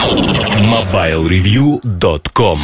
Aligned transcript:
MobileReview.com 0.00 2.58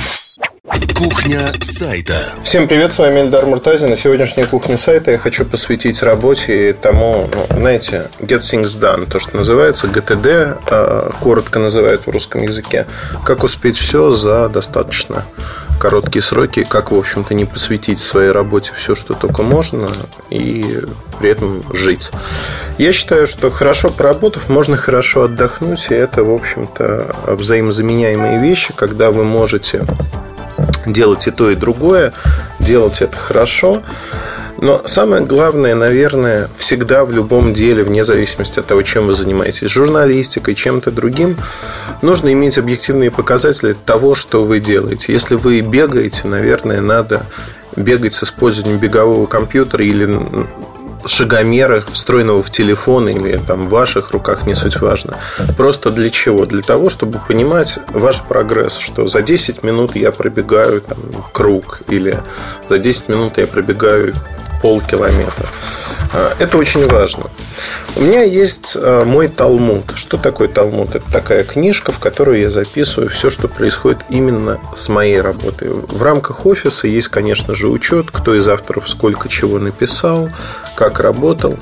Кухня 0.94 1.52
сайта. 1.60 2.32
Всем 2.42 2.66
привет, 2.66 2.92
с 2.92 2.98
вами 2.98 3.20
Эльдар 3.20 3.44
Муртазин. 3.44 3.90
На 3.90 3.96
сегодняшнюю 3.96 4.48
кухню 4.48 4.78
сайта 4.78 5.10
я 5.10 5.18
хочу 5.18 5.44
посвятить 5.44 6.02
работе 6.02 6.72
тому, 6.72 7.28
ну, 7.30 7.46
знаете, 7.58 8.09
get 8.20 8.41
things 8.41 8.80
done, 8.80 9.07
то, 9.07 9.20
что 9.20 9.36
называется 9.36 9.86
GTD, 9.86 10.57
а, 10.70 11.11
коротко 11.20 11.59
называют 11.59 12.07
в 12.07 12.11
русском 12.11 12.41
языке. 12.41 12.86
Как 13.22 13.45
успеть 13.45 13.77
все 13.77 14.12
за 14.12 14.48
достаточно 14.48 15.27
короткие 15.87 16.21
сроки, 16.21 16.64
как, 16.68 16.91
в 16.91 16.98
общем-то, 16.98 17.32
не 17.32 17.45
посвятить 17.45 18.00
своей 18.00 18.32
работе 18.32 18.73
все, 18.75 18.96
что 18.96 19.14
только 19.14 19.45
можно, 19.45 19.89
и 20.30 20.82
при 21.21 21.30
этом 21.30 21.62
жить. 21.73 22.11
Я 22.77 22.93
считаю, 22.93 23.29
что 23.29 23.53
хорошо 23.53 23.91
поработав, 23.91 24.49
можно 24.49 24.77
хорошо 24.77 25.22
отдохнуть, 25.22 25.86
и 25.91 25.95
это, 25.95 26.25
в 26.25 26.35
общем-то, 26.35 27.14
взаимозаменяемые 27.29 28.41
вещи, 28.41 28.75
когда 28.75 29.12
вы 29.12 29.22
можете 29.22 29.85
делать 30.86 31.29
и 31.29 31.30
то, 31.30 31.50
и 31.50 31.54
другое, 31.54 32.13
делать 32.59 33.01
это 33.01 33.16
хорошо. 33.16 33.83
Но 34.59 34.83
самое 34.87 35.23
главное, 35.24 35.74
наверное, 35.74 36.48
всегда 36.56 37.05
в 37.05 37.12
любом 37.12 37.52
деле, 37.52 37.84
вне 37.84 38.05
зависимости 38.05 38.59
от 38.59 38.66
того, 38.66 38.82
чем 38.82 39.06
вы 39.06 39.15
занимаетесь, 39.15 39.70
журналистикой, 39.70 40.55
чем-то 40.55 40.91
другим, 40.91 41.37
нужно 42.02 42.32
иметь 42.32 42.59
объективные 42.59 43.10
показатели 43.10 43.74
того, 43.84 44.15
что 44.15 44.45
вы 44.45 44.60
делаете. 44.60 45.12
Если 45.12 45.34
вы 45.34 45.60
бегаете, 45.60 46.27
наверное, 46.29 46.80
надо 46.80 47.27
бегать 47.77 48.15
с 48.15 48.24
использованием 48.24 48.79
бегового 48.80 49.27
компьютера 49.27 49.84
или 49.84 50.09
шагомера, 51.06 51.84
встроенного 51.92 52.42
в 52.42 52.51
телефон 52.51 53.09
или 53.09 53.37
там, 53.37 53.62
в 53.62 53.69
ваших 53.69 54.10
руках, 54.12 54.46
не 54.46 54.55
суть 54.55 54.80
важно. 54.80 55.16
Просто 55.56 55.91
для 55.91 56.10
чего? 56.10 56.46
Для 56.46 56.62
того, 56.62 56.88
чтобы 56.88 57.20
понимать 57.27 57.79
ваш 57.88 58.23
прогресс, 58.23 58.79
что 58.79 59.09
за 59.09 59.23
10 59.23 59.62
минут 59.62 59.96
я 59.96 60.12
пробегаю 60.12 60.80
там, 60.80 60.98
круг 61.32 61.80
или 61.88 62.18
за 62.68 62.79
10 62.79 63.09
минут 63.09 63.38
я 63.38 63.46
пробегаю 63.46 64.14
полкилометра. 64.62 65.46
А, 66.17 66.33
это 66.39 66.56
очень 66.56 66.89
важно. 66.89 67.25
У 67.95 68.00
меня 68.00 68.22
есть 68.22 68.72
а, 68.75 69.05
мой 69.05 69.28
Талмуд. 69.28 69.92
Что 69.95 70.17
такое 70.17 70.48
Талмуд? 70.48 70.95
Это 70.95 71.12
такая 71.12 71.45
книжка, 71.45 71.92
в 71.92 71.98
которую 71.98 72.41
я 72.41 72.50
записываю 72.50 73.11
все, 73.11 73.28
что 73.28 73.48
происходит 73.48 73.98
именно 74.09 74.59
с 74.75 74.89
моей 74.89 75.20
работой. 75.20 75.69
В 75.70 76.03
рамках 76.03 76.47
офиса 76.47 76.87
есть, 76.87 77.09
конечно 77.09 77.53
же, 77.55 77.69
учет, 77.69 78.06
кто 78.11 78.34
из 78.34 78.48
авторов 78.48 78.89
сколько 78.89 79.28
чего 79.28 79.59
написал, 79.59 80.31
как 80.75 81.00
работал. 81.00 81.59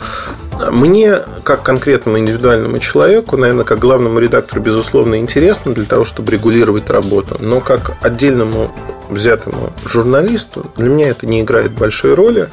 Мне, 0.70 1.18
как 1.42 1.64
конкретному 1.64 2.20
индивидуальному 2.20 2.78
человеку, 2.78 3.36
наверное, 3.36 3.64
как 3.64 3.80
главному 3.80 4.20
редактору, 4.20 4.62
безусловно, 4.62 5.16
интересно 5.16 5.74
для 5.74 5.84
того, 5.84 6.04
чтобы 6.04 6.30
регулировать 6.30 6.88
работу. 6.90 7.36
Но 7.40 7.60
как 7.60 7.94
отдельному 8.02 8.72
взятому 9.08 9.72
журналисту, 9.84 10.70
для 10.76 10.88
меня 10.88 11.08
это 11.08 11.26
не 11.26 11.40
играет 11.40 11.72
большой 11.72 12.14
роли 12.14 12.48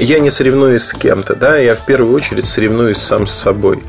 я 0.00 0.18
не 0.18 0.30
соревнуюсь 0.30 0.84
с 0.84 0.92
кем-то, 0.92 1.34
да, 1.34 1.58
я 1.58 1.74
в 1.74 1.84
первую 1.84 2.14
очередь 2.14 2.46
соревнуюсь 2.46 2.98
сам 2.98 3.26
с 3.26 3.32
собой. 3.32 3.82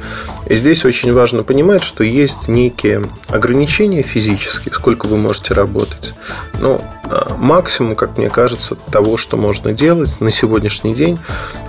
И 0.48 0.56
здесь 0.56 0.86
очень 0.86 1.14
важно 1.14 1.44
понимать, 1.44 1.84
что 1.84 2.04
есть 2.04 2.48
некие 2.48 3.04
ограничения 3.30 4.02
физические, 4.02 4.74
сколько 4.74 5.06
вы 5.06 5.18
можете 5.18 5.54
работать. 5.54 6.14
Ну, 6.60 6.80
а, 7.06 7.36
максимум, 7.38 7.96
как 7.96 8.18
мне 8.18 8.30
кажется, 8.30 8.76
того, 8.76 9.18
что 9.18 9.38
можно 9.38 9.72
делать 9.74 10.20
на 10.20 10.32
сегодняшний 10.32 10.94
день, 10.94 11.18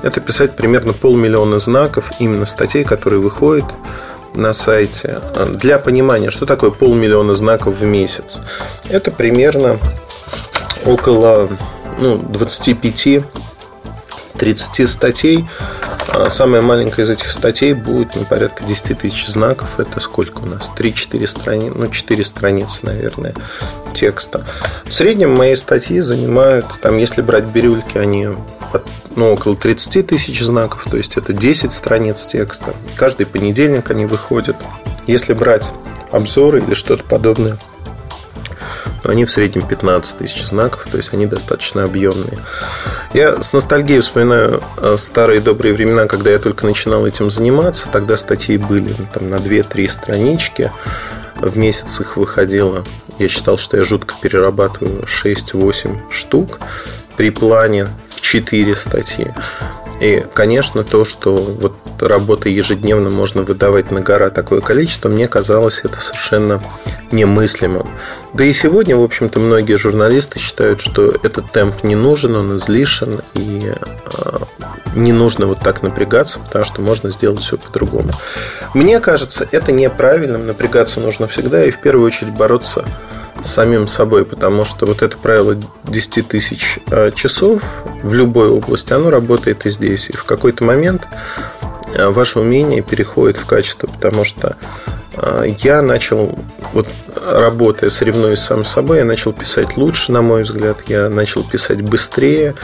это 0.03 0.21
писать 0.21 0.57
примерно 0.57 0.93
полмиллиона 0.93 1.59
знаков, 1.59 2.13
именно 2.19 2.47
статей, 2.47 2.85
которые 2.85 3.21
выходят 3.21 3.67
на 4.35 4.55
сайте. 4.55 5.21
Для 5.51 5.79
понимания, 5.79 6.31
что 6.31 6.47
такое 6.47 6.71
полмиллиона 6.71 7.35
знаков 7.35 7.81
в 7.81 7.85
месяц, 7.85 8.41
это 8.89 9.11
примерно 9.11 9.79
около 10.85 11.49
ну, 11.99 12.17
25 12.17 13.25
30 14.43 14.91
статей. 14.91 15.45
А 16.09 16.29
самая 16.29 16.63
маленькая 16.63 17.03
из 17.03 17.11
этих 17.11 17.31
статей 17.31 17.75
будет 17.75 18.17
ну, 18.17 18.25
порядка 18.25 18.65
10 18.65 18.99
тысяч 18.99 19.29
знаков. 19.29 19.79
Это 19.79 20.01
сколько 20.01 20.41
у 20.41 20.47
нас? 20.47 20.69
3-4 20.77 21.27
страницы, 21.29 21.79
ну 21.79 21.87
4 21.87 22.25
страницы, 22.25 22.81
наверное, 22.83 23.35
текста. 23.95 24.45
В 24.85 24.91
среднем 24.91 25.33
мои 25.33 25.55
статьи 25.55 26.01
занимают, 26.01 26.67
там, 26.81 26.99
если 26.99 27.23
брать 27.23 27.45
бирюльки, 27.45 27.99
они 27.99 28.31
под, 28.73 28.85
ну, 29.15 29.33
около 29.33 29.55
30 29.55 30.09
тысяч 30.09 30.43
знаков, 30.43 30.89
то 30.91 30.97
есть 30.97 31.17
это 31.17 31.33
10 31.33 31.73
страниц 31.73 32.27
текста. 32.27 32.75
Каждый 32.97 33.27
понедельник 33.27 33.93
они 33.93 34.07
выходят. 34.07 34.57
Если 35.07 35.35
брать 35.35 35.71
обзоры 36.11 36.59
или 36.59 36.75
что-то 36.75 37.05
подобное– 37.05 37.59
но 39.05 39.11
они 39.11 39.25
в 39.25 39.31
среднем 39.31 39.67
15 39.67 40.19
тысяч 40.19 40.45
знаков, 40.45 40.87
то 40.91 40.97
есть 40.97 41.13
они 41.13 41.27
достаточно 41.27 41.85
объемные. 41.85 42.39
Я 43.15 43.41
с 43.43 43.53
ностальгией 43.53 44.01
вспоминаю 44.01 44.63
э, 44.79 44.97
старые 44.99 45.41
добрые 45.41 45.75
времена, 45.75 46.07
когда 46.07 46.31
я 46.31 46.39
только 46.39 46.67
начинал 46.67 47.07
этим 47.07 47.31
заниматься. 47.31 47.89
Тогда 47.91 48.17
статьи 48.17 48.57
были 48.57 48.95
ну, 48.99 49.07
там, 49.13 49.31
на 49.31 49.37
2-3 49.37 49.89
странички. 49.89 50.71
В 51.37 51.57
месяц 51.57 52.01
их 52.01 52.17
выходило. 52.17 52.85
Я 53.19 53.29
считал, 53.29 53.59
что 53.59 53.77
я 53.77 53.85
жутко 53.85 54.15
перерабатываю 54.21 55.03
6-8 55.03 56.11
штук 56.11 56.61
при 57.17 57.31
плане 57.31 57.89
в 58.09 58.21
4 58.21 58.77
статьи. 58.77 59.33
И, 60.01 60.25
конечно, 60.35 60.85
то, 60.85 61.05
что 61.05 61.35
вот 61.35 61.75
работы 62.01 62.49
ежедневно 62.49 63.11
можно 63.11 63.43
выдавать 63.43 63.91
на 63.91 64.01
гора 64.01 64.31
такое 64.31 64.61
количество, 64.61 65.09
мне 65.09 65.29
казалось 65.29 65.83
это 65.85 66.01
совершенно 66.01 66.61
немыслимым. 67.13 67.89
Да 68.35 68.45
и 68.45 68.53
сегодня, 68.53 68.97
в 68.97 69.03
общем-то, 69.03 69.39
многие 69.39 69.77
журналисты 69.77 70.39
считают, 70.39 70.81
что 70.81 71.07
этот 71.07 71.53
темп 71.53 71.85
не 71.85 71.95
нужен, 71.95 72.35
он 72.35 72.57
излишен, 72.57 73.21
и 73.35 73.73
э, 73.73 74.39
не 74.95 75.13
нужно 75.13 75.47
вот 75.47 75.61
так 75.61 75.83
напрягаться, 75.83 76.41
потому 76.41 76.65
что 76.65 76.81
можно 76.81 77.11
сделать 77.11 77.41
все 77.41 77.57
по-другому. 77.57 78.11
Мне 78.75 79.01
кажется, 79.01 79.47
это 79.53 79.73
неправильным, 79.73 80.47
напрягаться 80.47 81.01
нужно 81.01 81.29
всегда, 81.29 81.65
и 81.65 81.71
в 81.71 81.81
первую 81.81 82.07
очередь 82.07 82.33
бороться 82.33 82.85
самим 83.43 83.89
собой, 83.89 84.25
потому 84.25 84.65
что 84.65 84.87
вот 84.87 85.03
это 85.03 85.17
правило 85.17 85.57
10 85.85 86.29
тысяч 86.29 86.79
э, 86.87 87.11
часов 87.13 87.63
в 88.03 88.15
любой 88.15 88.49
области, 88.49 88.93
оно 88.93 89.11
работает 89.11 89.67
и 89.67 89.71
здесь. 89.71 90.11
И 90.11 90.17
в 90.17 90.25
какой-то 90.25 90.65
момент 90.65 91.07
э, 91.95 92.09
ваше 92.09 92.41
умение 92.41 92.83
переходит 92.83 93.37
в 93.37 93.47
качество, 93.47 93.87
потому 93.89 94.25
что 94.25 94.57
э, 95.17 95.47
я 95.59 95.83
начал, 95.83 96.39
вот 96.73 96.89
работая, 97.17 97.91
соревнуясь 97.91 98.41
сам 98.41 98.65
с 98.65 98.71
собой, 98.71 98.99
я 98.99 99.05
начал 99.05 99.33
писать 99.33 99.77
лучше, 99.77 100.13
на 100.13 100.23
мой 100.23 100.43
взгляд, 100.43 100.79
я 100.87 101.09
начал 101.09 101.45
писать 101.45 101.83
быстрее, 101.83 102.55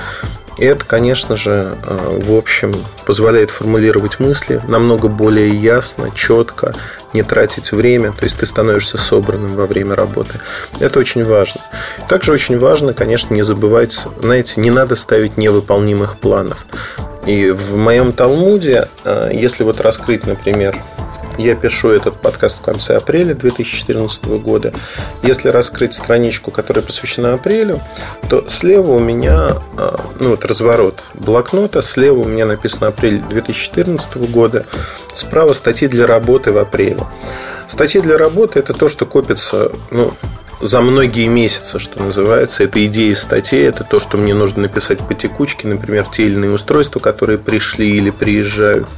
и 0.58 0.64
это, 0.64 0.84
конечно 0.84 1.36
же, 1.36 1.76
э, 1.86 2.19
в 2.20 2.36
общем, 2.36 2.74
позволяет 3.06 3.50
формулировать 3.50 4.19
мысли 4.19 4.60
намного 4.66 5.08
более 5.08 5.48
ясно, 5.48 6.10
четко, 6.14 6.74
не 7.14 7.22
тратить 7.22 7.72
время, 7.72 8.12
то 8.12 8.24
есть 8.24 8.38
ты 8.38 8.46
становишься 8.46 8.98
собранным 8.98 9.54
во 9.54 9.66
время 9.66 9.94
работы. 9.94 10.41
Это 10.80 10.98
очень 10.98 11.24
важно. 11.24 11.60
Также 12.08 12.32
очень 12.32 12.58
важно, 12.58 12.92
конечно, 12.92 13.32
не 13.34 13.42
забывать, 13.42 14.06
знаете, 14.20 14.60
не 14.60 14.70
надо 14.70 14.96
ставить 14.96 15.38
невыполнимых 15.38 16.19
планов. 16.19 16.66
И 17.25 17.50
в 17.50 17.76
моем 17.76 18.12
Талмуде, 18.12 18.88
э, 19.04 19.30
если 19.32 19.62
вот 19.62 19.80
раскрыть, 19.80 20.26
например, 20.26 20.76
я 21.38 21.54
пишу 21.54 21.91
этот 21.91 22.21
подкаст 22.21 22.59
в 22.59 22.62
конце 22.62 22.97
апреля 22.97 23.34
2014 23.34 24.25
года. 24.25 24.72
Если 25.22 25.49
раскрыть 25.49 25.94
страничку, 25.94 26.50
которая 26.50 26.84
посвящена 26.84 27.34
апрелю, 27.34 27.81
то 28.28 28.44
слева 28.49 28.93
у 28.93 28.99
меня, 28.99 29.59
а, 29.76 30.00
ну 30.19 30.31
вот 30.31 30.44
разворот 30.44 31.04
блокнота, 31.15 31.81
слева 31.81 32.19
у 32.19 32.25
меня 32.25 32.47
написано 32.47 32.88
апрель 32.88 33.21
2014 33.21 34.16
года, 34.31 34.66
справа 35.15 35.53
статьи 35.53 35.88
для 35.88 36.06
работы 36.06 36.53
в 36.53 36.59
апреле. 36.59 37.04
Статьи 37.69 38.00
для 38.00 38.19
работы– 38.19 38.59
это 38.60 38.72
то, 38.72 38.88
что 38.88 39.06
копится 39.06 39.70
ну, 39.91 40.12
за 40.61 40.81
многие 40.81 41.29
месяцы, 41.29 41.79
что 41.79 42.02
называется. 42.02 42.64
Это 42.64 42.84
идеи 42.87 43.14
статей, 43.14 43.69
это 43.69 43.84
то, 43.84 44.00
что 44.00 44.17
мне 44.17 44.34
нужно 44.34 44.62
написать 44.62 44.99
по 44.99 45.14
текучке, 45.14 45.69
например, 45.69 46.08
те 46.08 46.25
или 46.25 46.34
иные 46.34 46.50
устройства, 46.50 46.99
которые 46.99 47.38
пришли 47.38 47.96
или 47.96 48.11
приезжают. 48.11 48.88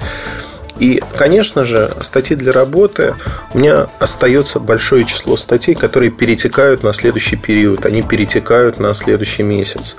И, 0.80 1.02
конечно 1.14 1.64
же, 1.64 1.94
статьи 2.00 2.34
для 2.34 2.52
работы 2.52 3.14
у 3.52 3.58
меня 3.58 3.86
остается 3.98 4.58
большое 4.58 5.04
число 5.04 5.36
статей, 5.36 5.74
которые 5.74 6.10
перетекают 6.10 6.82
на 6.82 6.94
следующий 6.94 7.36
период, 7.36 7.84
они 7.84 8.00
перетекают 8.00 8.80
на 8.80 8.94
следующий 8.94 9.42
месяц. 9.42 9.96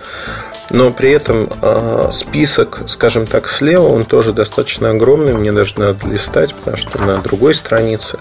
Но 0.72 0.92
при 0.92 1.12
этом 1.12 1.50
э, 1.62 2.10
список, 2.12 2.82
скажем 2.88 3.28
так, 3.28 3.48
слева, 3.48 3.88
он 3.88 4.04
тоже 4.04 4.32
достаточно 4.34 4.90
огромный. 4.90 5.34
Мне 5.34 5.52
даже 5.52 5.78
надо 5.78 6.08
листать, 6.08 6.56
потому 6.56 6.78
что 6.78 7.00
на 7.00 7.18
другой 7.18 7.54
странице. 7.54 8.18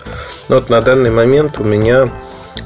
Но 0.48 0.56
вот 0.56 0.68
на 0.68 0.82
данный 0.82 1.10
момент 1.10 1.60
у 1.60 1.64
меня 1.64 2.10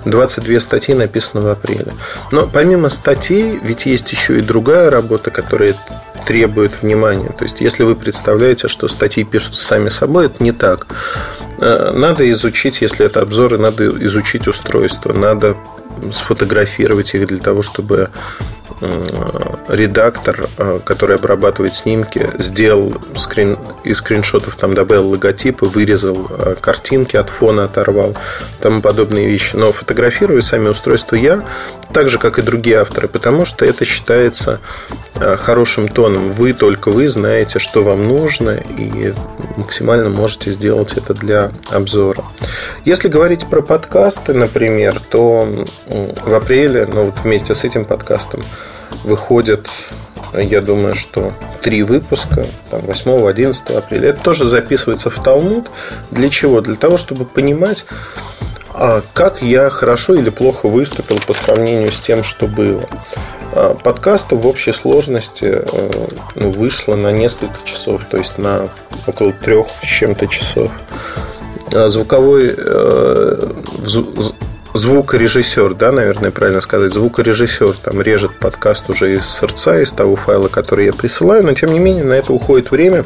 22 0.04 0.60
статьи 0.60 0.94
написаны 0.94 1.42
в 1.42 1.48
апреле. 1.48 1.92
Но 2.30 2.46
помимо 2.46 2.88
статей, 2.88 3.58
ведь 3.62 3.86
есть 3.86 4.10
еще 4.12 4.38
и 4.38 4.42
другая 4.42 4.90
работа, 4.90 5.30
которая 5.30 5.76
требует 6.26 6.82
внимания. 6.82 7.30
То 7.36 7.44
есть, 7.44 7.60
если 7.60 7.82
вы 7.82 7.94
представляете, 7.96 8.68
что 8.68 8.88
статьи 8.88 9.24
пишутся 9.24 9.64
сами 9.64 9.88
собой, 9.88 10.26
это 10.26 10.42
не 10.42 10.52
так. 10.52 10.86
Э, 11.60 11.92
надо 11.94 12.30
изучить, 12.32 12.80
если 12.80 13.06
это 13.06 13.20
обзоры, 13.20 13.58
надо 13.58 13.88
изучить 14.04 14.48
устройство, 14.48 15.12
надо 15.12 15.56
сфотографировать 16.12 17.14
их 17.14 17.26
для 17.26 17.38
того, 17.38 17.62
чтобы 17.62 18.10
редактор, 19.68 20.48
э, 20.58 20.80
который 20.84 21.16
обрабатывает 21.16 21.74
снимки, 21.74 22.30
сделал 22.38 22.92
скрин, 23.16 23.58
из 23.84 23.98
скриншотов, 23.98 24.56
там 24.56 24.74
добавил 24.74 25.10
логотипы, 25.10 25.66
вырезал 25.66 26.26
э, 26.30 26.56
картинки 26.60 27.16
от 27.16 27.30
фона, 27.30 27.64
оторвал, 27.64 28.14
тому 28.60 28.80
подобные 28.80 29.26
вещи. 29.26 29.56
Но 29.56 29.72
фотографирую 29.72 30.42
сами 30.42 30.68
устройства 30.68 31.16
я, 31.16 31.42
так 31.92 32.08
же, 32.08 32.18
как 32.18 32.38
и 32.38 32.42
другие 32.42 32.78
авторы, 32.78 33.08
потому 33.08 33.44
что 33.44 33.64
это 33.64 33.84
считается 33.84 34.60
хорошим 35.14 35.88
тоном. 35.88 36.32
Вы, 36.32 36.52
только 36.52 36.90
вы 36.90 37.08
знаете, 37.08 37.58
что 37.60 37.82
вам 37.84 38.02
нужно, 38.02 38.50
и 38.50 39.14
максимально 39.56 40.08
можете 40.08 40.52
сделать 40.52 40.94
это 40.96 41.14
для 41.14 41.52
обзора. 41.70 42.24
Если 42.84 43.08
говорить 43.08 43.46
про 43.46 43.62
подкасты, 43.62 44.34
например, 44.34 45.00
то 45.08 45.64
в 45.86 46.34
апреле, 46.34 46.88
ну 46.92 47.04
вот 47.04 47.14
вместе 47.22 47.54
с 47.54 47.62
этим 47.64 47.84
подкастом, 47.84 48.44
выходят, 49.02 49.68
я 50.32 50.60
думаю, 50.60 50.94
что 50.94 51.32
три 51.62 51.82
выпуска, 51.82 52.46
там, 52.70 52.80
8-11 52.80 53.76
апреля. 53.76 54.10
Это 54.10 54.20
тоже 54.20 54.44
записывается 54.44 55.10
в 55.10 55.22
Талмуд. 55.22 55.70
Для 56.10 56.28
чего? 56.28 56.60
Для 56.60 56.76
того, 56.76 56.96
чтобы 56.96 57.24
понимать, 57.24 57.84
а 58.72 59.02
как 59.12 59.40
я 59.42 59.70
хорошо 59.70 60.14
или 60.14 60.30
плохо 60.30 60.68
выступил 60.68 61.20
по 61.26 61.32
сравнению 61.32 61.92
с 61.92 62.00
тем, 62.00 62.24
что 62.24 62.46
было. 62.46 62.82
А 63.52 63.74
подкасту 63.74 64.36
в 64.36 64.46
общей 64.48 64.72
сложности 64.72 65.62
э, 65.64 66.08
ну, 66.34 66.50
вышло 66.50 66.96
на 66.96 67.12
несколько 67.12 67.54
часов, 67.64 68.04
то 68.10 68.16
есть 68.16 68.36
на 68.36 68.68
около 69.06 69.32
трех 69.32 69.68
с 69.80 69.86
чем-то 69.86 70.26
часов. 70.26 70.72
А 71.72 71.88
звуковой 71.88 72.52
э, 72.56 73.52
звукорежиссер, 74.74 75.74
да, 75.74 75.92
наверное, 75.92 76.30
правильно 76.30 76.60
сказать, 76.60 76.92
звукорежиссер 76.92 77.76
там 77.78 78.02
режет 78.02 78.38
подкаст 78.38 78.90
уже 78.90 79.14
из 79.14 79.26
сердца, 79.26 79.80
из 79.80 79.92
того 79.92 80.16
файла, 80.16 80.48
который 80.48 80.86
я 80.86 80.92
присылаю, 80.92 81.44
но 81.44 81.54
тем 81.54 81.72
не 81.72 81.78
менее 81.78 82.04
на 82.04 82.14
это 82.14 82.32
уходит 82.32 82.70
время. 82.70 83.04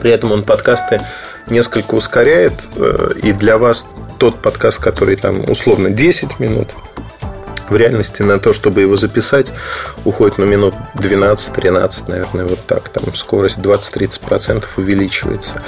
При 0.00 0.10
этом 0.10 0.32
он 0.32 0.42
подкасты 0.42 1.02
несколько 1.48 1.94
ускоряет, 1.94 2.54
э, 2.76 3.10
и 3.22 3.32
для 3.32 3.58
вас 3.58 3.86
тот 4.18 4.40
подкаст, 4.40 4.80
который 4.80 5.16
там 5.16 5.48
условно 5.50 5.90
10 5.90 6.40
минут, 6.40 6.70
в 7.68 7.76
реальности 7.76 8.22
на 8.22 8.38
то, 8.38 8.52
чтобы 8.52 8.80
его 8.80 8.96
записать, 8.96 9.52
уходит 10.04 10.38
на 10.38 10.44
минут 10.44 10.74
12-13, 10.96 12.08
наверное, 12.08 12.44
вот 12.44 12.66
так. 12.66 12.88
Там 12.88 13.14
скорость 13.14 13.58
20-30% 13.58 14.64
увеличивается. 14.76 15.62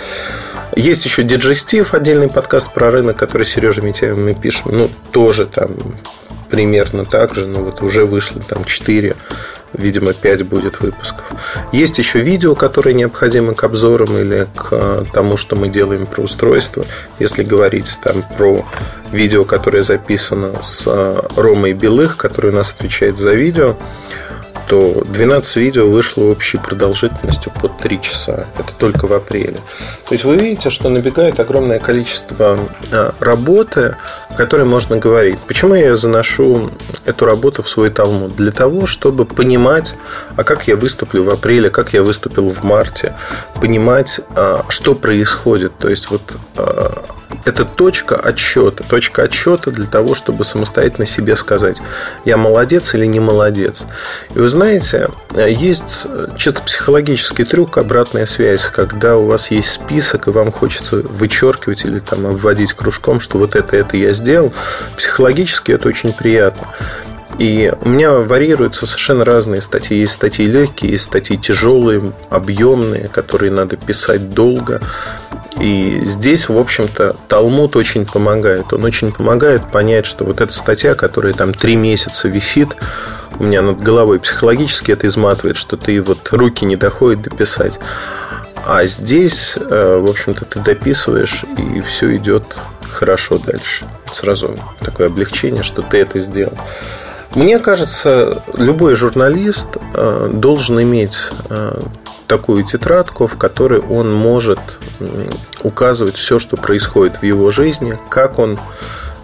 Есть 0.75 1.05
еще 1.05 1.23
Диджестив, 1.23 1.93
отдельный 1.93 2.29
подкаст 2.29 2.73
про 2.73 2.91
рынок, 2.91 3.17
который 3.17 3.45
Сережа 3.45 3.83
Митяев 3.83 4.17
мы 4.17 4.35
пишем. 4.35 4.77
Ну, 4.77 4.91
тоже 5.11 5.47
там 5.47 5.77
примерно 6.51 7.05
так 7.05 7.35
же, 7.35 7.47
но 7.47 7.63
вот 7.63 7.83
уже 7.83 8.05
вышло 8.05 8.41
там 8.41 8.65
4 8.65 9.15
видимо, 9.75 10.13
5 10.13 10.43
будет 10.45 10.81
выпусков. 10.81 11.33
Есть 11.73 11.99
еще 11.99 12.21
видео, 12.21 12.55
которые 12.55 12.95
необходимы 12.95 13.55
к 13.55 13.65
обзорам 13.65 14.19
или 14.19 14.47
к 14.55 15.05
тому, 15.13 15.37
что 15.37 15.57
мы 15.57 15.69
делаем 15.69 16.07
про 16.07 16.23
устройство. 16.23 16.85
Если 17.19 17.43
говорить 17.43 17.99
там 18.03 18.25
про 18.37 18.65
видео, 19.13 19.45
которое 19.45 19.83
записано 19.83 20.63
с 20.63 20.87
Ромой 21.37 21.73
Белых, 21.73 22.17
который 22.17 22.51
у 22.51 22.55
нас 22.55 22.73
отвечает 22.73 23.19
за 23.19 23.33
видео, 23.33 23.77
то 24.73 25.03
12 25.05 25.57
видео 25.57 25.87
вышло 25.87 26.25
общей 26.31 26.57
продолжительностью 26.57 27.53
под 27.61 27.77
3 27.77 28.01
часа. 28.01 28.47
Это 28.59 28.73
только 28.79 29.07
в 29.07 29.13
апреле. 29.13 29.59
То 30.09 30.13
есть 30.13 30.25
вы 30.25 30.39
видите, 30.39 30.71
что 30.71 30.89
набегает 30.89 31.39
огромное 31.41 31.79
количество 31.79 32.59
а, 32.91 33.15
работы, 33.21 33.97
о 34.33 34.37
которой 34.37 34.65
можно 34.65 34.97
говорить. 34.97 35.39
Почему 35.47 35.75
я 35.75 35.95
заношу 35.95 36.71
эту 37.05 37.27
работу 37.27 37.63
в 37.63 37.69
свой 37.69 37.91
талмуд? 37.91 38.35
Для 38.35 38.51
того, 38.51 38.87
чтобы 38.87 39.27
понимать, 39.27 39.95
а 40.37 40.45
как 40.45 40.69
я 40.69 40.77
выступлю 40.77 41.23
в 41.23 41.31
апреле, 41.31 41.69
как 41.69 41.93
я 41.93 42.03
выступил 42.03 42.49
в 42.49 42.63
марте, 42.63 43.15
понимать, 43.61 44.21
а, 44.35 44.65
что 44.69 44.95
происходит. 44.95 45.77
То 45.79 45.91
есть 45.91 46.11
вот 46.11 46.39
а, 46.57 47.03
это 47.45 47.65
точка 47.65 48.17
отсчета. 48.17 48.85
Точка 48.85 49.23
отсчета 49.25 49.71
для 49.71 49.87
того, 49.87 50.15
чтобы 50.15 50.45
самостоятельно 50.45 51.05
себе 51.05 51.37
сказать, 51.37 51.79
я 52.25 52.37
молодец 52.37 52.95
или 52.95 53.07
не 53.07 53.21
молодец. 53.21 53.85
И 54.35 54.39
вы 54.39 54.49
знаете, 54.49 55.09
есть 55.37 56.07
чисто 56.37 56.63
психологический 56.63 57.45
трюк, 57.45 57.79
обратная 57.79 58.27
связь, 58.27 58.67
когда 58.67 59.17
у 59.17 59.27
вас 59.27 59.51
есть 59.51 59.71
список, 59.71 60.29
и 60.29 60.31
вам 60.31 60.53
хочется 60.53 60.97
вычеркивать 60.97 61.85
или 61.85 61.99
там 61.99 62.27
обводить 62.27 62.73
кружком, 62.73 63.21
что 63.21 63.39
вот 63.39 63.57
это, 63.57 63.77
это 63.77 63.97
я 63.97 64.13
сделал. 64.13 64.22
Психологически 64.97 65.73
это 65.73 65.89
очень 65.89 66.13
приятно. 66.13 66.69
И 67.39 67.73
у 67.81 67.89
меня 67.89 68.13
варьируются 68.13 68.87
совершенно 68.87 69.25
разные 69.25 69.61
статьи. 69.61 69.99
Есть 69.99 70.15
статьи 70.15 70.47
легкие, 70.47 70.93
есть 70.93 71.05
статьи 71.05 71.37
тяжелые, 71.37 72.13
объемные, 72.31 73.09
которые 73.09 73.51
надо 73.51 73.77
писать 73.77 74.35
долго. 74.35 74.81
И 75.61 76.01
здесь, 76.05 76.49
в 76.49 76.59
общем-то, 76.59 77.17
Талмуд 77.29 77.77
очень 77.77 78.07
помогает. 78.07 78.73
Он 78.73 78.85
очень 78.85 79.13
помогает 79.13 79.71
понять, 79.71 80.07
что 80.07 80.25
вот 80.25 80.41
эта 80.41 80.53
статья, 80.53 80.95
которая 80.95 81.33
там 81.33 81.55
три 81.55 81.77
месяца 81.77 82.29
висит, 82.29 82.77
у 83.39 83.45
меня 83.45 83.63
над 83.63 83.81
головой 83.81 84.21
психологически 84.21 84.93
это 84.93 85.07
изматывает, 85.07 85.57
что 85.57 85.77
ты 85.77 86.01
вот 86.03 86.29
руки 86.33 86.65
не 86.65 86.77
доходят 86.77 87.23
дописать. 87.23 87.81
А 88.75 88.87
здесь, 88.87 89.59
э, 89.61 89.99
в 89.99 90.09
общем-то, 90.09 90.47
ты 90.47 90.59
дописываешь, 90.61 91.45
и 91.59 91.83
все 91.83 92.17
идет 92.17 92.57
хорошо 92.89 93.37
дальше. 93.37 93.85
Сразу 94.11 94.55
такое 94.81 95.09
облегчение, 95.09 95.63
что 95.63 95.83
ты 95.83 95.99
это 95.99 96.19
сделал. 96.21 96.57
Мне 97.35 97.59
кажется, 97.59 98.43
любой 98.57 98.95
журналист 98.95 99.77
э, 99.93 100.31
должен 100.33 100.81
иметь 100.81 101.29
э, 101.51 101.83
такую 102.27 102.65
тетрадку, 102.65 103.27
в 103.27 103.37
которой 103.37 103.79
он 103.79 104.11
может 104.11 104.59
указывать 105.63 106.17
все, 106.17 106.39
что 106.39 106.57
происходит 106.57 107.19
в 107.19 107.25
его 107.25 107.51
жизни, 107.51 107.99
как 108.09 108.39
он 108.39 108.59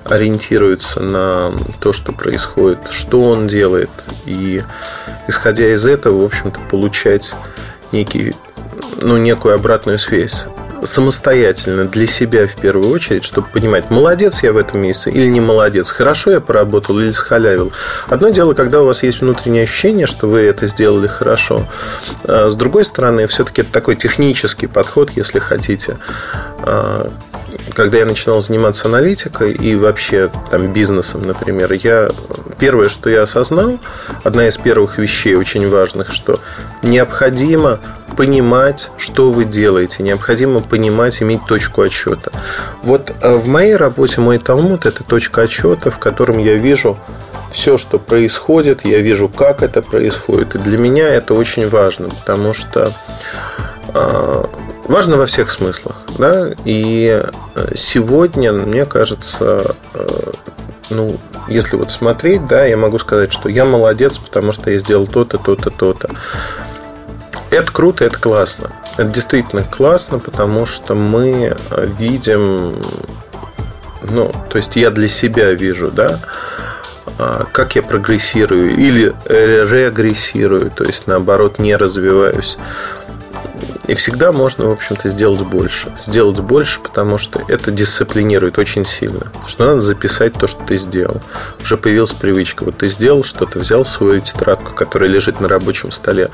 ориентируется 0.05 1.01
на 1.01 1.55
то, 1.81 1.95
что 1.95 2.13
происходит, 2.13 2.89
что 2.91 3.21
он 3.21 3.47
делает, 3.47 3.89
и 4.27 4.63
исходя 5.27 5.73
из 5.73 5.87
этого, 5.87 6.19
в 6.19 6.25
общем-то, 6.25 6.61
получать 6.69 7.35
некий, 7.93 8.35
ну, 9.01 9.17
некую 9.17 9.55
обратную 9.55 9.99
связь 9.99 10.47
самостоятельно 10.85 11.85
для 11.85 12.07
себя 12.07 12.47
в 12.47 12.55
первую 12.57 12.91
очередь, 12.91 13.25
чтобы 13.25 13.49
понимать, 13.49 13.91
молодец 13.91 14.43
я 14.43 14.53
в 14.53 14.57
этом 14.57 14.81
месяце 14.81 15.11
или 15.11 15.27
не 15.27 15.41
молодец, 15.41 15.91
хорошо 15.91 16.31
я 16.31 16.41
поработал 16.41 16.99
или 16.99 17.11
схалявил. 17.11 17.73
Одно 18.07 18.29
дело, 18.29 18.55
когда 18.55 18.83
у 18.83 18.87
вас 18.87 19.03
есть 19.03 19.21
внутреннее 19.21 19.65
ощущение, 19.65 20.07
что 20.07 20.29
вы 20.29 20.41
это 20.41 20.67
сделали 20.67 21.07
хорошо. 21.07 21.67
А 22.25 22.49
с 22.49 22.55
другой 22.55 22.85
стороны, 22.85 23.27
все-таки 23.27 23.63
это 23.63 23.73
такой 23.73 23.97
технический 23.97 24.67
подход, 24.67 25.11
если 25.11 25.39
хотите. 25.39 25.99
А, 26.61 27.11
когда 27.75 27.99
я 27.99 28.07
начинал 28.07 28.41
заниматься 28.41 28.89
аналитикой 28.89 29.53
и 29.53 29.75
вообще 29.75 30.31
там, 30.51 30.73
бизнесом, 30.73 31.27
например, 31.27 31.73
я 31.73 32.11
первое, 32.59 32.89
что 32.89 33.11
я 33.11 33.23
осознал, 33.23 33.79
одна 34.25 34.49
из 34.49 34.57
первых 34.57 34.99
вещей 34.99 35.35
очень 35.35 35.69
важных, 35.69 36.13
что 36.13 36.41
необходимо 36.83 37.81
понимать, 38.19 38.91
что 38.97 39.31
вы 39.31 39.45
делаете, 39.45 40.03
необходимо 40.03 40.59
понимать, 40.59 41.23
иметь 41.23 41.47
точку 41.47 41.83
отчета. 41.83 42.33
Вот 42.83 43.13
э, 43.21 43.37
в 43.37 43.47
моей 43.47 43.77
работе 43.77 44.21
мой 44.21 44.39
талмуд– 44.39 44.87
это 44.87 45.05
точка 45.05 45.43
отчета, 45.43 45.93
в 45.93 46.01
котором 46.01 46.39
я 46.39 46.55
вижу 46.55 46.99
все, 47.53 47.79
что 47.79 48.01
происходит, 48.01 48.85
я 48.85 48.99
вижу, 48.99 49.29
как 49.29 49.63
это 49.63 49.83
происходит. 49.83 50.57
И 50.57 50.59
для 50.59 50.79
меня 50.79 51.07
это 51.07 51.35
очень 51.35 51.69
важно, 51.69 52.09
потому 52.09 52.55
что 52.55 52.93
э, 53.95 54.45
важно 54.89 55.17
во 55.17 55.27
всех 55.27 55.49
смыслах. 55.49 55.99
Да? 56.19 56.51
И 56.65 57.23
э, 57.55 57.73
сегодня, 57.77 58.53
мне 58.53 58.85
кажется, 58.85 59.77
ну, 60.91 61.21
если 61.47 61.77
вот 61.77 61.93
смотреть, 61.93 62.49
да, 62.49 62.65
я 62.67 62.77
могу 62.77 62.99
сказать, 62.99 63.33
что 63.33 63.49
я 63.49 63.65
молодец, 63.65 64.19
потому 64.19 64.51
что 64.51 64.73
я 64.73 64.81
сделал 64.81 65.07
то-то, 65.07 65.39
то-то, 65.39 65.71
то-то. 65.71 66.11
Это 67.51 67.73
круто, 67.73 68.05
это 68.05 68.19
классно. 68.19 68.71
Это 68.97 69.09
действительно 69.11 69.63
классно, 69.65 70.19
потому 70.19 70.67
что 70.67 70.95
мы 70.95 71.57
видим, 71.99 72.77
ну, 74.03 74.31
то 74.51 74.59
есть 74.59 74.77
я 74.77 74.91
для 74.91 75.09
себя 75.09 75.53
вижу, 75.53 75.91
да, 75.91 76.21
а, 77.19 77.47
как 77.51 77.75
я 77.75 77.83
прогрессирую 77.83 78.75
или 78.77 79.15
регрессирую, 79.29 80.71
то 80.71 80.85
есть 80.85 81.07
наоборот 81.07 81.59
не 81.59 81.75
развиваюсь. 81.75 82.59
И 83.89 83.95
всегда 83.95 84.33
можно, 84.33 84.67
в 84.67 84.73
общем-то, 84.73 85.09
сделать 85.09 85.41
больше. 85.41 85.91
Сделать 85.99 86.39
больше, 86.41 86.79
потому 86.79 87.17
что 87.17 87.43
это 87.49 87.71
дисциплинирует 87.71 88.59
очень 88.59 88.85
сильно. 88.85 89.33
Что 89.47 89.65
надо 89.65 89.81
записать 89.81 90.35
то, 90.35 90.47
что 90.47 90.63
ты 90.63 90.77
сделал. 90.77 91.23
Уже 91.63 91.79
появилась 91.79 92.13
привычка. 92.13 92.65
Вот 92.65 92.77
ты 92.77 92.89
сделал 92.89 93.25
что-то, 93.25 93.59
взял 93.59 93.87
свою 93.87 94.21
тетрадку, 94.21 94.75
которая 94.75 95.09
лежит 95.09 95.41
на 95.41 95.49
рабочем 95.49 95.91
столе, 95.91 96.25
э, 96.25 96.29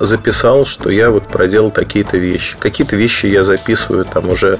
записал, 0.00 0.64
что 0.64 0.90
я 0.90 1.10
вот 1.10 1.26
проделал 1.28 1.70
такие-то 1.70 2.16
вещи. 2.16 2.56
Какие-то 2.58 2.96
вещи 2.96 3.26
я 3.26 3.44
записываю 3.44 4.04
там 4.04 4.28
уже 4.30 4.58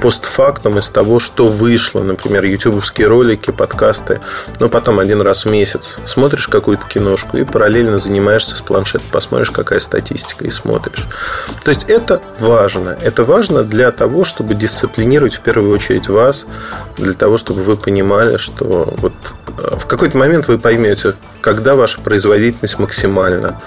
постфактум 0.00 0.78
из 0.78 0.88
того, 0.90 1.18
что 1.18 1.48
вышло, 1.48 2.02
например, 2.02 2.44
ютубовские 2.44 3.06
ролики, 3.06 3.50
подкасты, 3.50 4.20
но 4.60 4.68
потом 4.68 4.98
один 4.98 5.20
раз 5.20 5.44
в 5.44 5.50
месяц 5.50 5.98
смотришь 6.04 6.48
какую-то 6.48 6.86
киношку 6.86 7.38
и 7.38 7.44
параллельно 7.44 7.98
занимаешься 7.98 8.56
с 8.56 8.60
планшетом, 8.60 9.08
посмотришь, 9.10 9.50
какая 9.50 9.80
статистика, 9.80 10.44
и 10.44 10.50
смотришь. 10.50 11.06
То 11.64 11.70
есть 11.70 11.84
это 11.88 12.20
важно. 12.38 12.96
Это 13.02 13.24
важно 13.24 13.62
для 13.64 13.90
того, 13.90 14.24
чтобы 14.24 14.54
дисциплинировать 14.54 15.34
в 15.34 15.40
первую 15.40 15.72
очередь 15.72 16.08
вас, 16.08 16.46
для 16.98 17.14
того, 17.14 17.36
чтобы 17.36 17.62
вы 17.62 17.76
понимали, 17.76 18.36
что 18.36 18.94
вот 18.98 19.14
э, 19.58 19.76
в 19.78 19.86
какой-то 19.86 20.16
момент 20.18 20.48
вы 20.48 20.58
поймете, 20.58 21.14
когда 21.40 21.74
ваша 21.74 22.00
производительность 22.00 22.78
максимальна, 22.78 23.58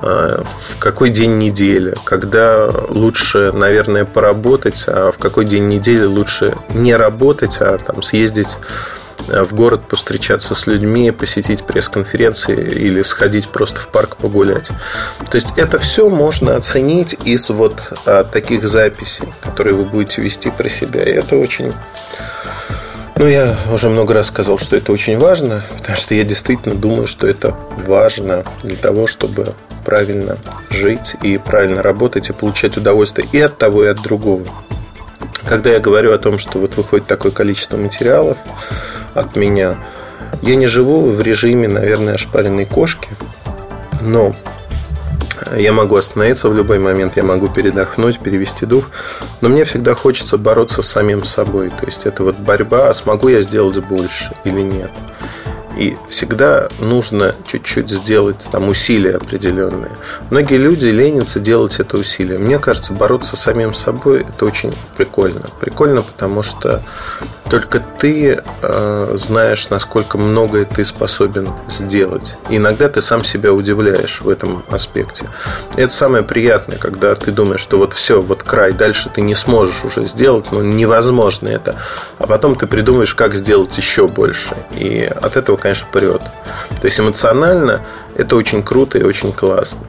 в 0.00 0.78
какой 0.78 1.10
день 1.10 1.38
недели, 1.38 1.94
когда 2.04 2.70
лучше, 2.88 3.52
наверное, 3.52 4.04
поработать, 4.04 4.84
а 4.86 5.10
в 5.10 5.18
какой 5.18 5.44
день 5.44 5.66
недели 5.66 6.04
лучше 6.04 6.54
не 6.70 6.94
работать, 6.94 7.56
а 7.60 7.78
там 7.78 8.02
съездить 8.02 8.58
э, 9.28 9.42
в 9.42 9.54
город 9.54 9.82
повстречаться 9.88 10.54
с 10.54 10.66
людьми, 10.66 11.10
посетить 11.10 11.64
пресс-конференции 11.64 12.56
или 12.56 13.02
сходить 13.02 13.48
просто 13.48 13.80
в 13.80 13.88
парк 13.88 14.16
погулять. 14.16 14.68
То 15.30 15.34
есть 15.34 15.54
это 15.56 15.78
все 15.78 16.08
можно 16.08 16.56
оценить 16.56 17.16
из 17.24 17.50
вот 17.50 17.92
а, 18.06 18.24
таких 18.24 18.66
записей, 18.66 19.28
которые 19.42 19.74
вы 19.74 19.84
будете 19.84 20.22
вести 20.22 20.50
про 20.50 20.68
себя. 20.68 21.02
И 21.02 21.10
это 21.10 21.36
очень 21.36 21.72
ну, 23.16 23.26
я 23.26 23.56
уже 23.72 23.88
много 23.88 24.14
раз 24.14 24.28
сказал, 24.28 24.58
что 24.58 24.76
это 24.76 24.92
очень 24.92 25.18
важно, 25.18 25.64
потому 25.76 25.96
что 25.96 26.14
я 26.14 26.22
действительно 26.22 26.76
думаю, 26.76 27.08
что 27.08 27.26
это 27.26 27.56
важно 27.84 28.44
для 28.62 28.76
того, 28.76 29.08
чтобы 29.08 29.56
правильно 29.88 30.36
жить 30.68 31.16
и 31.22 31.38
правильно 31.38 31.80
работать 31.80 32.28
и 32.28 32.34
получать 32.34 32.76
удовольствие 32.76 33.26
и 33.32 33.40
от 33.40 33.56
того, 33.56 33.86
и 33.86 33.88
от 33.88 34.02
другого. 34.02 34.44
Когда 35.46 35.70
я 35.70 35.80
говорю 35.80 36.12
о 36.12 36.18
том, 36.18 36.38
что 36.38 36.58
вот 36.58 36.76
выходит 36.76 37.06
такое 37.06 37.32
количество 37.32 37.78
материалов 37.78 38.36
от 39.14 39.34
меня, 39.34 39.78
я 40.42 40.56
не 40.56 40.66
живу 40.66 41.08
в 41.08 41.22
режиме, 41.22 41.68
наверное, 41.68 42.16
ошпаренной 42.16 42.66
кошки, 42.66 43.08
но 44.02 44.34
я 45.56 45.72
могу 45.72 45.96
остановиться 45.96 46.50
в 46.50 46.54
любой 46.54 46.80
момент, 46.80 47.16
я 47.16 47.24
могу 47.24 47.48
передохнуть, 47.48 48.18
перевести 48.18 48.66
дух, 48.66 48.90
но 49.40 49.48
мне 49.48 49.64
всегда 49.64 49.94
хочется 49.94 50.36
бороться 50.36 50.82
с 50.82 50.86
самим 50.86 51.24
собой. 51.24 51.70
То 51.70 51.86
есть 51.86 52.04
это 52.04 52.24
вот 52.24 52.36
борьба, 52.36 52.90
а 52.90 52.92
смогу 52.92 53.28
я 53.28 53.40
сделать 53.40 53.78
больше 53.78 54.34
или 54.44 54.60
нет. 54.60 54.90
И 55.78 55.96
всегда 56.08 56.68
нужно 56.80 57.34
чуть-чуть 57.46 57.88
сделать 57.88 58.48
там 58.50 58.68
усилия 58.68 59.16
определенные. 59.16 59.92
Многие 60.30 60.56
люди 60.56 60.86
ленятся 60.86 61.38
делать 61.38 61.78
это 61.78 61.96
усилие. 61.96 62.38
Мне 62.38 62.58
кажется, 62.58 62.92
бороться 62.92 63.36
с 63.36 63.40
самим 63.40 63.72
собой 63.72 64.26
это 64.28 64.44
очень 64.44 64.76
прикольно. 64.96 65.42
Прикольно, 65.60 66.02
потому 66.02 66.42
что 66.42 66.82
только 67.48 67.80
ты 67.80 68.40
э, 68.62 69.12
знаешь, 69.16 69.70
насколько 69.70 70.18
многое 70.18 70.64
ты 70.64 70.84
способен 70.84 71.48
сделать. 71.68 72.34
И 72.50 72.56
иногда 72.56 72.88
ты 72.88 73.00
сам 73.00 73.24
себя 73.24 73.52
удивляешь 73.52 74.20
в 74.20 74.28
этом 74.28 74.64
аспекте. 74.68 75.26
И 75.76 75.80
это 75.80 75.92
самое 75.92 76.24
приятное, 76.24 76.76
когда 76.76 77.14
ты 77.14 77.30
думаешь, 77.30 77.60
что 77.60 77.78
вот 77.78 77.94
все, 77.94 78.20
вот 78.20 78.42
край, 78.42 78.72
дальше 78.72 79.10
ты 79.14 79.20
не 79.20 79.34
сможешь 79.34 79.84
уже 79.84 80.04
сделать, 80.04 80.46
ну 80.50 80.62
невозможно 80.62 81.48
это. 81.48 81.76
А 82.18 82.26
потом 82.26 82.54
ты 82.54 82.66
придумаешь, 82.66 83.14
как 83.14 83.34
сделать 83.34 83.76
еще 83.78 84.08
больше. 84.08 84.56
И 84.72 85.04
от 85.04 85.36
этого, 85.36 85.56
конечно, 85.68 85.88
прет. 85.92 86.22
То 86.80 86.84
есть 86.84 86.98
эмоционально 86.98 87.82
это 88.16 88.34
очень 88.36 88.62
круто 88.62 88.96
и 88.98 89.02
очень 89.02 89.32
классно. 89.32 89.80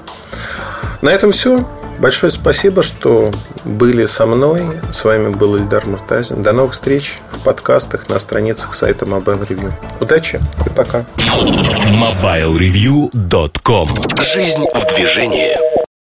На 1.02 1.10
этом 1.10 1.32
все. 1.32 1.66
Большое 2.00 2.32
спасибо, 2.32 2.84
что 2.84 3.32
были 3.66 4.06
со 4.06 4.26
мной. 4.26 4.80
С 4.92 5.04
вами 5.04 5.30
был 5.30 5.58
Ильдар 5.58 5.86
Муртазин. 5.86 6.42
До 6.44 6.54
новых 6.54 6.72
встреч 6.74 7.20
в 7.32 7.40
подкастах 7.40 8.08
на 8.10 8.20
страницах 8.20 8.74
сайта 8.74 9.06
Mobile 9.06 9.48
Review. 9.48 9.72
Удачи 10.00 10.40
и 10.66 10.70
пока. 10.70 11.06
MobileReview.com 11.18 13.90
Жизнь 14.22 14.64
в 14.74 14.96
движении. 14.96 15.58